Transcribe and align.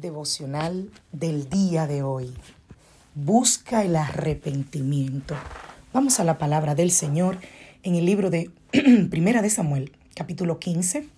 Devocional 0.00 0.92
del 1.10 1.50
día 1.50 1.88
de 1.88 2.04
hoy. 2.04 2.32
Busca 3.16 3.82
el 3.84 3.96
arrepentimiento. 3.96 5.34
Vamos 5.92 6.20
a 6.20 6.24
la 6.24 6.38
palabra 6.38 6.76
del 6.76 6.92
Señor 6.92 7.38
en 7.82 7.96
el 7.96 8.06
libro 8.06 8.30
de 8.30 8.52
Primera 9.10 9.42
de 9.42 9.50
Samuel, 9.50 9.90
capítulo 10.14 10.60
15. 10.60 11.08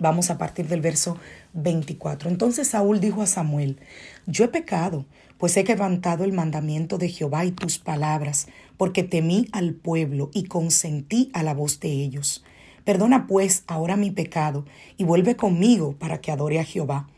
Vamos 0.00 0.30
a 0.30 0.38
partir 0.38 0.66
del 0.66 0.80
verso 0.80 1.18
24. 1.52 2.28
Entonces 2.28 2.66
Saúl 2.66 2.98
dijo 2.98 3.22
a 3.22 3.26
Samuel, 3.26 3.78
yo 4.26 4.44
he 4.44 4.48
pecado, 4.48 5.06
pues 5.36 5.56
he 5.56 5.62
levantado 5.62 6.24
el 6.24 6.32
mandamiento 6.32 6.98
de 6.98 7.08
Jehová 7.10 7.44
y 7.44 7.52
tus 7.52 7.78
palabras, 7.78 8.48
porque 8.76 9.04
temí 9.04 9.46
al 9.52 9.74
pueblo 9.74 10.30
y 10.34 10.44
consentí 10.44 11.30
a 11.32 11.44
la 11.44 11.54
voz 11.54 11.78
de 11.78 11.90
ellos. 11.90 12.44
Perdona 12.82 13.28
pues 13.28 13.62
ahora 13.68 13.96
mi 13.96 14.10
pecado 14.10 14.64
y 14.96 15.04
vuelve 15.04 15.36
conmigo 15.36 15.94
para 15.96 16.20
que 16.20 16.32
adore 16.32 16.58
a 16.58 16.64
Jehová. 16.64 17.08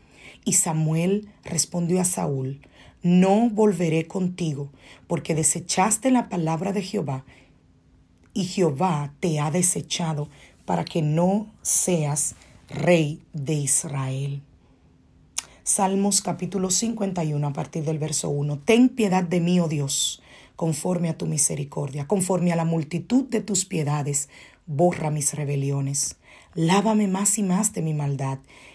Y 0.43 0.53
Samuel 0.53 1.29
respondió 1.43 2.01
a 2.01 2.05
Saúl, 2.05 2.61
no 3.03 3.49
volveré 3.49 4.07
contigo, 4.07 4.69
porque 5.07 5.35
desechaste 5.35 6.11
la 6.11 6.29
palabra 6.29 6.71
de 6.73 6.81
Jehová, 6.81 7.25
y 8.33 8.45
Jehová 8.45 9.13
te 9.19 9.39
ha 9.39 9.51
desechado 9.51 10.29
para 10.65 10.85
que 10.85 11.01
no 11.01 11.47
seas 11.61 12.35
Rey 12.69 13.21
de 13.33 13.53
Israel. 13.53 14.41
Salmos 15.63 16.21
capítulo 16.21 16.69
51 16.69 17.45
a 17.45 17.53
partir 17.53 17.83
del 17.83 17.99
verso 17.99 18.29
1. 18.29 18.59
Ten 18.59 18.89
piedad 18.89 19.23
de 19.23 19.41
mí, 19.41 19.59
oh 19.59 19.67
Dios, 19.67 20.21
conforme 20.55 21.09
a 21.09 21.17
tu 21.17 21.27
misericordia, 21.27 22.07
conforme 22.07 22.51
a 22.51 22.55
la 22.55 22.65
multitud 22.65 23.25
de 23.25 23.41
tus 23.41 23.65
piedades, 23.65 24.29
borra 24.65 25.11
mis 25.11 25.33
rebeliones. 25.33 26.17
Lávame 26.53 27.07
más 27.07 27.37
y 27.37 27.43
más 27.43 27.73
de 27.73 27.81
mi 27.81 27.93
maldad 27.93 28.39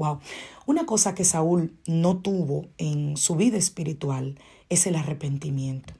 Wow. 0.00 0.18
Una 0.66 0.86
cosa 0.86 1.14
que 1.14 1.24
Saúl 1.24 1.76
no 1.86 2.16
tuvo 2.16 2.66
en 2.78 3.16
su 3.16 3.36
vida 3.36 3.56
espiritual 3.56 4.38
es 4.68 4.86
el 4.86 4.96
arrepentimiento. 4.96 5.94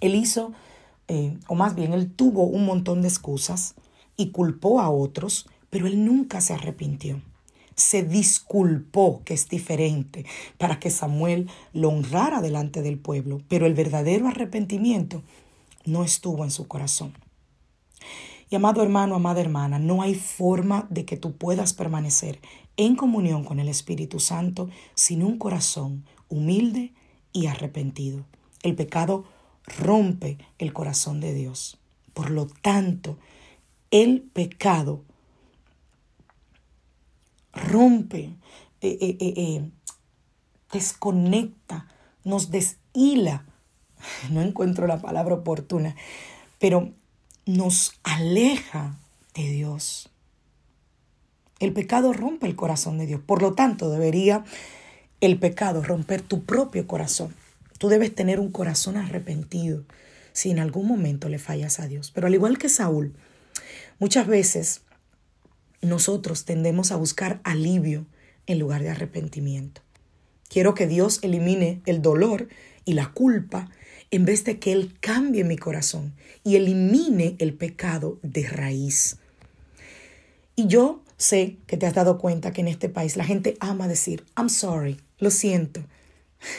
Él 0.00 0.14
hizo, 0.14 0.52
eh, 1.08 1.36
o 1.48 1.54
más 1.54 1.74
bien, 1.74 1.92
él 1.92 2.10
tuvo 2.10 2.44
un 2.44 2.64
montón 2.64 3.02
de 3.02 3.08
excusas 3.08 3.74
y 4.16 4.30
culpó 4.30 4.80
a 4.80 4.90
otros 4.90 5.46
pero 5.74 5.88
él 5.88 6.04
nunca 6.04 6.40
se 6.40 6.54
arrepintió. 6.54 7.20
Se 7.74 8.04
disculpó, 8.04 9.22
que 9.24 9.34
es 9.34 9.48
diferente, 9.48 10.24
para 10.56 10.78
que 10.78 10.88
Samuel 10.88 11.50
lo 11.72 11.88
honrara 11.88 12.40
delante 12.40 12.80
del 12.80 12.96
pueblo, 12.96 13.40
pero 13.48 13.66
el 13.66 13.74
verdadero 13.74 14.28
arrepentimiento 14.28 15.24
no 15.84 16.04
estuvo 16.04 16.44
en 16.44 16.52
su 16.52 16.68
corazón. 16.68 17.12
Y 18.50 18.54
amado 18.54 18.84
hermano, 18.84 19.16
amada 19.16 19.40
hermana, 19.40 19.80
no 19.80 20.00
hay 20.00 20.14
forma 20.14 20.86
de 20.90 21.04
que 21.04 21.16
tú 21.16 21.36
puedas 21.36 21.74
permanecer 21.74 22.38
en 22.76 22.96
comunión 22.96 23.44
con 23.44 23.60
el 23.60 23.68
Espíritu 23.68 24.20
Santo 24.20 24.68
sin 24.94 25.22
un 25.22 25.38
corazón 25.38 26.04
humilde 26.28 26.92
y 27.32 27.46
arrepentido. 27.46 28.24
El 28.62 28.74
pecado 28.74 29.24
rompe 29.66 30.38
el 30.58 30.72
corazón 30.72 31.20
de 31.20 31.34
Dios. 31.34 31.78
Por 32.12 32.30
lo 32.30 32.46
tanto, 32.46 33.18
el 33.90 34.22
pecado 34.22 35.02
rompe, 37.52 38.34
eh, 38.80 38.98
eh, 39.00 39.16
eh, 39.20 39.70
desconecta, 40.72 41.88
nos 42.24 42.50
deshila. 42.50 43.46
No 44.30 44.42
encuentro 44.42 44.86
la 44.86 45.00
palabra 45.00 45.34
oportuna, 45.34 45.96
pero 46.58 46.92
nos 47.46 47.92
aleja 48.02 48.98
de 49.34 49.48
Dios. 49.48 50.10
El 51.64 51.72
pecado 51.72 52.12
rompe 52.12 52.46
el 52.46 52.56
corazón 52.56 52.98
de 52.98 53.06
Dios. 53.06 53.22
Por 53.24 53.40
lo 53.40 53.54
tanto, 53.54 53.90
debería 53.90 54.44
el 55.22 55.38
pecado 55.38 55.82
romper 55.82 56.20
tu 56.20 56.44
propio 56.44 56.86
corazón. 56.86 57.34
Tú 57.78 57.88
debes 57.88 58.14
tener 58.14 58.38
un 58.38 58.52
corazón 58.52 58.98
arrepentido 58.98 59.82
si 60.34 60.50
en 60.50 60.58
algún 60.58 60.86
momento 60.86 61.30
le 61.30 61.38
fallas 61.38 61.80
a 61.80 61.88
Dios. 61.88 62.10
Pero 62.10 62.26
al 62.26 62.34
igual 62.34 62.58
que 62.58 62.68
Saúl, 62.68 63.14
muchas 63.98 64.26
veces 64.26 64.82
nosotros 65.80 66.44
tendemos 66.44 66.92
a 66.92 66.96
buscar 66.96 67.40
alivio 67.44 68.04
en 68.46 68.58
lugar 68.58 68.82
de 68.82 68.90
arrepentimiento. 68.90 69.80
Quiero 70.50 70.74
que 70.74 70.86
Dios 70.86 71.18
elimine 71.22 71.80
el 71.86 72.02
dolor 72.02 72.48
y 72.84 72.92
la 72.92 73.10
culpa 73.12 73.70
en 74.10 74.26
vez 74.26 74.44
de 74.44 74.58
que 74.58 74.72
Él 74.72 74.92
cambie 75.00 75.44
mi 75.44 75.56
corazón 75.56 76.12
y 76.44 76.56
elimine 76.56 77.36
el 77.38 77.54
pecado 77.54 78.18
de 78.22 78.46
raíz. 78.50 79.16
Y 80.56 80.66
yo 80.66 81.02
sé 81.16 81.58
que 81.66 81.76
te 81.76 81.86
has 81.86 81.94
dado 81.94 82.18
cuenta 82.18 82.52
que 82.52 82.60
en 82.60 82.68
este 82.68 82.88
país 82.88 83.16
la 83.16 83.24
gente 83.24 83.56
ama 83.60 83.88
decir, 83.88 84.24
I'm 84.36 84.48
sorry, 84.48 85.00
lo 85.18 85.30
siento. 85.30 85.82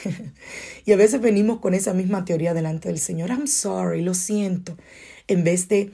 y 0.86 0.92
a 0.92 0.98
veces 0.98 1.22
venimos 1.22 1.60
con 1.60 1.74
esa 1.74 1.94
misma 1.94 2.26
teoría 2.26 2.54
delante 2.54 2.90
del 2.90 3.00
Señor, 3.00 3.30
I'm 3.30 3.48
sorry, 3.48 4.02
lo 4.02 4.14
siento, 4.14 4.78
en 5.28 5.44
vez 5.44 5.68
de 5.68 5.92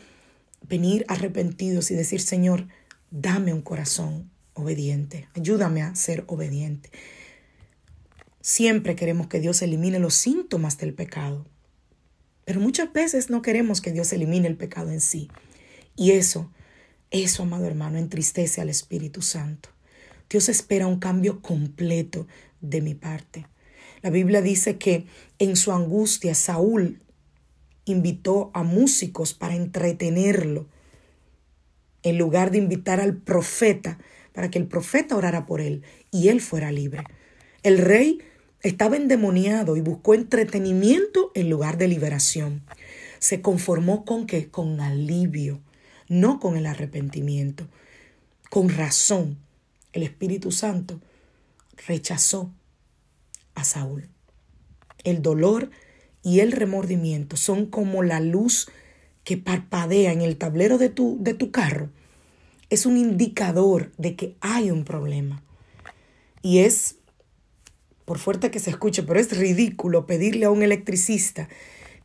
venir 0.67 1.06
arrepentidos 1.07 1.91
y 1.91 1.95
decir, 1.95 2.22
Señor, 2.22 2.67
dame 3.09 3.53
un 3.53 3.62
corazón 3.62 4.31
obediente, 4.53 5.28
ayúdame 5.35 5.81
a 5.81 5.95
ser 5.95 6.23
obediente. 6.28 6.89
Siempre 8.41 8.95
queremos 8.95 9.28
que 9.28 9.39
Dios 9.39 9.62
elimine 9.62 10.00
los 10.00 10.16
síntomas 10.16 10.78
del 10.78 10.94
pecado, 10.94 11.45
pero 12.45 12.59
muchas 12.59 12.91
veces 12.91 13.29
no 13.29 13.41
queremos 13.41 13.81
que 13.81 13.91
Dios 13.91 14.12
elimine 14.13 14.47
el 14.47 14.57
pecado 14.57 14.91
en 14.91 15.01
sí. 15.01 15.29
Y 15.95 16.12
eso, 16.12 16.51
eso, 17.11 17.44
amado 17.44 17.66
hermano, 17.66 17.97
entristece 17.97 18.61
al 18.61 18.69
Espíritu 18.69 19.22
Santo. 19.22 19.69
Dios 20.29 20.49
espera 20.49 20.88
un 20.88 20.99
cambio 20.99 21.41
completo 21.41 22.25
de 22.62 22.81
mi 22.81 22.95
parte. 22.95 23.45
La 24.01 24.09
Biblia 24.09 24.41
dice 24.41 24.77
que 24.77 25.06
en 25.38 25.56
su 25.56 25.71
angustia 25.71 26.33
Saúl 26.33 27.01
invitó 27.86 28.50
a 28.53 28.63
músicos 28.63 29.33
para 29.33 29.56
entretenerlo 29.56 30.68
en 32.03 32.18
lugar 32.18 32.51
de 32.51 32.57
invitar 32.57 33.00
al 33.00 33.15
profeta 33.15 34.00
para 34.33 34.50
que 34.50 34.59
el 34.59 34.68
profeta 34.68 35.15
orara 35.15 35.45
por 35.45 35.62
él 35.62 35.83
y 36.09 36.30
él 36.30 36.41
fuera 36.41 36.71
libre. 36.71 37.03
El 37.63 37.77
rey 37.77 38.19
estaba 38.62 38.95
endemoniado 38.95 39.75
y 39.75 39.81
buscó 39.81 40.13
entretenimiento 40.13 41.31
en 41.36 41.50
lugar 41.50 41.77
de 41.77 41.88
liberación. 41.88 42.63
Se 43.19 43.41
conformó 43.41 44.06
con 44.06 44.25
qué? 44.25 44.50
Con 44.50 44.80
alivio, 44.80 45.62
no 46.12 46.40
con 46.40 46.58
el 46.58 46.66
arrepentimiento. 46.66 47.68
Con 48.50 48.69
razón, 48.69 49.38
el 49.94 50.04
Espíritu 50.04 50.52
Santo 50.52 51.00
rechazó 51.88 52.52
a 53.56 53.63
Saúl. 53.63 54.10
El 55.04 55.22
dolor 55.22 55.72
y 56.22 56.42
el 56.42 56.52
remordimiento 56.52 57.38
son 57.38 57.66
como 57.66 58.04
la 58.04 58.19
luz 58.19 58.69
que 59.24 59.38
parpadea 59.38 60.12
en 60.12 60.22
el 60.22 60.38
tablero 60.38 60.78
de 60.78 60.90
tu, 60.90 61.18
de 61.22 61.34
tu 61.34 61.52
carro 61.52 61.90
es 62.72 62.86
un 62.86 62.98
indicador 62.98 63.92
de 63.98 64.16
que 64.16 64.36
hay 64.40 64.72
un 64.72 64.86
problema. 64.86 65.44
Y 66.42 66.60
es, 66.60 66.96
por 68.06 68.18
fuerte 68.18 68.50
que 68.50 68.60
se 68.60 68.72
escuche, 68.72 69.04
pero 69.04 69.19
es 69.19 69.38
ridículo 69.38 70.08
pedirle 70.08 70.46
a 70.46 70.52
un 70.52 70.63
electricista 70.63 71.50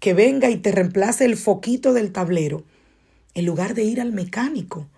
que 0.00 0.12
venga 0.12 0.50
y 0.50 0.58
te 0.58 0.72
reemplace 0.72 1.24
el 1.24 1.36
foquito 1.36 1.92
del 1.94 2.12
tablero, 2.12 2.64
en 3.36 3.44
lugar 3.44 3.74
de 3.74 3.84
ir 3.84 4.00
al 4.00 4.12
mecánico 4.12 4.88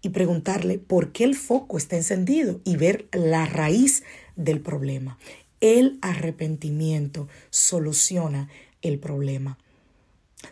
y 0.00 0.08
preguntarle 0.08 0.78
por 0.78 1.12
qué 1.12 1.24
el 1.24 1.36
foco 1.36 1.76
está 1.76 1.94
encendido 1.94 2.58
y 2.64 2.76
ver 2.76 3.06
la 3.12 3.44
raíz 3.44 4.02
del 4.34 4.60
problema. 4.60 5.18
El 5.60 5.98
arrepentimiento 6.00 7.28
soluciona 7.50 8.48
el 8.80 8.98
problema. 8.98 9.58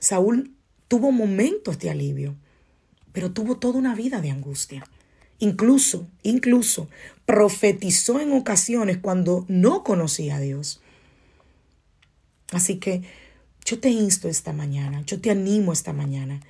Saúl 0.01 0.53
tuvo 0.87 1.11
momentos 1.11 1.79
de 1.79 1.89
alivio, 1.89 2.37
pero 3.13 3.33
tuvo 3.33 3.57
toda 3.57 3.79
una 3.79 3.95
vida 3.95 4.21
de 4.21 4.31
angustia. 4.31 4.87
Incluso, 5.39 6.07
incluso, 6.23 6.91
profetizó 7.25 8.21
en 8.21 8.33
ocasiones 8.33 8.99
cuando 8.99 9.47
no 9.49 9.83
conocía 9.83 10.37
a 10.37 10.41
Dios. 10.41 10.83
Así 12.53 12.77
que 12.77 13.01
yo 13.65 13.81
te 13.81 13.89
insto 13.89 14.29
esta 14.29 14.53
mañana, 14.53 15.01
yo 15.07 15.19
te 15.23 15.31
animo 15.31 15.73
esta 15.73 15.95
mañana 15.95 16.43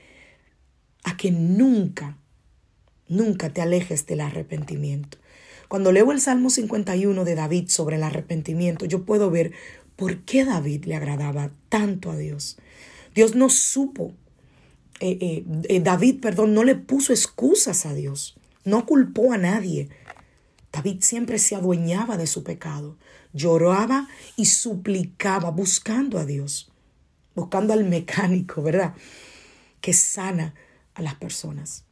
a 1.04 1.16
que 1.16 1.30
nunca, 1.30 2.16
nunca 3.08 3.50
te 3.50 3.62
alejes 3.62 4.06
del 4.06 4.20
arrepentimiento. 4.20 5.18
Cuando 5.68 5.92
leo 5.92 6.12
el 6.12 6.20
Salmo 6.20 6.48
51 6.50 7.24
de 7.24 7.34
David 7.34 7.68
sobre 7.68 7.96
el 7.96 8.02
arrepentimiento, 8.02 8.86
yo 8.86 9.04
puedo 9.04 9.30
ver 9.30 9.52
por 9.96 10.18
qué 10.20 10.44
David 10.44 10.84
le 10.86 10.96
agradaba 10.96 11.50
tanto 11.68 12.10
a 12.10 12.16
Dios. 12.16 12.56
Dios 13.14 13.34
no 13.34 13.50
supo, 13.50 14.14
eh, 15.00 15.18
eh, 15.20 15.44
eh, 15.68 15.80
David, 15.80 16.20
perdón, 16.20 16.54
no 16.54 16.64
le 16.64 16.74
puso 16.74 17.12
excusas 17.12 17.84
a 17.84 17.94
Dios, 17.94 18.36
no 18.64 18.86
culpó 18.86 19.32
a 19.32 19.38
nadie. 19.38 19.88
David 20.72 20.98
siempre 21.00 21.38
se 21.38 21.54
adueñaba 21.54 22.16
de 22.16 22.26
su 22.26 22.44
pecado, 22.44 22.96
lloraba 23.32 24.08
y 24.36 24.46
suplicaba 24.46 25.50
buscando 25.50 26.18
a 26.18 26.24
Dios, 26.24 26.70
buscando 27.34 27.72
al 27.72 27.84
mecánico, 27.84 28.62
¿verdad? 28.62 28.94
Que 29.80 29.92
sana 29.92 30.54
a 30.98 31.02
las 31.02 31.14
personas. 31.14 31.84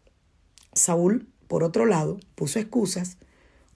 Saúl, 0.73 1.29
por 1.47 1.62
otro 1.62 1.87
lado, 1.87 2.19
puso 2.35 2.58
excusas, 2.58 3.19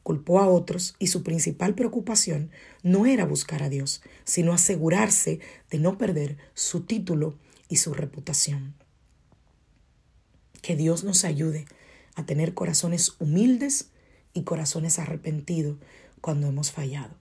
culpó 0.03 0.41
a 0.41 0.49
otros 0.49 0.97
y 0.99 1.07
su 1.07 1.23
principal 1.23 1.75
preocupación 1.75 2.51
no 2.83 3.07
era 3.07 3.25
buscar 3.25 3.63
a 3.63 3.69
Dios, 3.69 4.03
sino 4.25 4.53
asegurarse 4.53 5.39
de 5.71 5.79
no 5.79 5.99
perder 5.99 6.37
su 6.55 6.81
título 6.83 7.39
y 7.69 7.77
su 7.77 7.95
reputación. 7.95 8.75
Que 10.63 10.75
Dios 10.75 11.05
nos 11.05 11.25
ayude 11.25 11.67
a 12.17 12.27
tener 12.27 12.53
corazones 12.53 13.15
humildes 13.21 13.91
y 14.35 14.43
corazones 14.43 14.99
arrepentidos 14.99 15.79
cuando 16.21 16.49
hemos 16.49 16.73
fallado. 16.73 17.15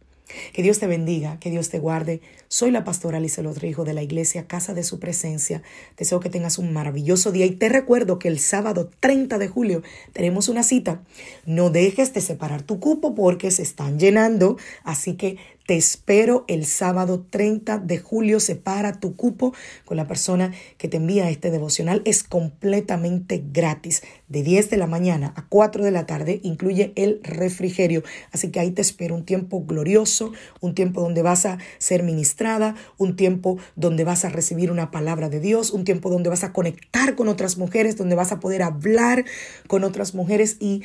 Que 0.53 0.63
Dios 0.63 0.79
te 0.79 0.87
bendiga, 0.87 1.39
que 1.39 1.49
Dios 1.49 1.69
te 1.69 1.79
guarde. 1.79 2.21
Soy 2.47 2.71
la 2.71 2.83
pastora 2.83 3.17
Alice 3.17 3.41
Rodrigo 3.41 3.83
de 3.83 3.93
la 3.93 4.03
iglesia 4.03 4.47
Casa 4.47 4.73
de 4.73 4.83
Su 4.83 4.99
Presencia. 4.99 5.61
Deseo 5.97 6.19
que 6.19 6.29
tengas 6.29 6.57
un 6.57 6.73
maravilloso 6.73 7.31
día 7.31 7.45
y 7.45 7.51
te 7.51 7.69
recuerdo 7.69 8.19
que 8.19 8.27
el 8.27 8.39
sábado 8.39 8.89
30 8.99 9.37
de 9.37 9.47
julio 9.47 9.83
tenemos 10.13 10.49
una 10.49 10.63
cita. 10.63 11.01
No 11.45 11.69
dejes 11.69 12.13
de 12.13 12.21
separar 12.21 12.61
tu 12.61 12.79
cupo 12.79 13.15
porque 13.15 13.51
se 13.51 13.63
están 13.63 13.99
llenando, 13.99 14.57
así 14.83 15.15
que 15.15 15.37
te 15.69 15.77
espero 15.77 16.45
el 16.47 16.65
sábado 16.65 17.27
30 17.29 17.77
de 17.77 17.99
julio. 17.99 18.39
Separa 18.39 18.99
tu 18.99 19.15
cupo 19.15 19.53
con 19.85 19.97
la 19.97 20.07
persona 20.07 20.51
que 20.79 20.87
te 20.87 20.97
envía 20.97 21.29
este 21.29 21.51
devocional. 21.51 22.01
Es 22.05 22.23
completamente 22.23 23.43
gratis. 23.53 24.01
De 24.27 24.41
10 24.41 24.71
de 24.71 24.77
la 24.77 24.87
mañana 24.87 25.31
a 25.35 25.45
4 25.47 25.83
de 25.83 25.91
la 25.91 26.07
tarde 26.07 26.39
incluye 26.41 26.91
el 26.95 27.19
refrigerio. 27.21 28.01
Así 28.31 28.49
que 28.49 28.59
ahí 28.59 28.71
te 28.71 28.81
espero 28.81 29.13
un 29.13 29.25
tiempo 29.25 29.63
glorioso, 29.63 30.33
un 30.59 30.73
tiempo 30.73 31.01
donde 31.01 31.21
vas 31.21 31.45
a 31.45 31.59
ser 31.77 32.01
ministrada, 32.01 32.73
un 32.97 33.15
tiempo 33.15 33.59
donde 33.75 34.03
vas 34.03 34.25
a 34.25 34.29
recibir 34.29 34.71
una 34.71 34.89
palabra 34.89 35.29
de 35.29 35.39
Dios, 35.39 35.69
un 35.69 35.83
tiempo 35.83 36.09
donde 36.09 36.31
vas 36.31 36.43
a 36.43 36.51
conectar 36.51 37.13
con 37.13 37.27
otras 37.27 37.59
mujeres, 37.59 37.95
donde 37.95 38.15
vas 38.15 38.31
a 38.31 38.39
poder 38.39 38.63
hablar 38.63 39.23
con 39.67 39.83
otras 39.83 40.15
mujeres 40.15 40.57
y 40.59 40.81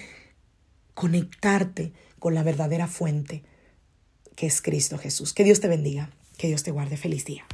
conectarte 0.92 1.94
con 2.18 2.34
la 2.34 2.42
verdadera 2.42 2.86
fuente 2.86 3.44
que 4.36 4.46
es 4.46 4.60
Cristo 4.62 4.98
Jesús. 4.98 5.32
Que 5.32 5.44
Dios 5.44 5.60
te 5.60 5.68
bendiga, 5.68 6.10
que 6.38 6.48
Dios 6.48 6.62
te 6.62 6.70
guarde. 6.70 6.96
Feliz 6.96 7.24
día. 7.24 7.44